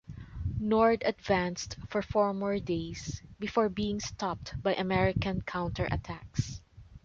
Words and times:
Nord 0.59 1.03
advanced 1.05 1.77
for 1.89 2.01
four 2.01 2.33
more 2.33 2.57
days 2.57 3.21
before 3.37 3.69
being 3.69 3.99
stopped 3.99 4.59
by 4.59 4.73
American 4.73 5.41
counterattacks. 5.43 6.59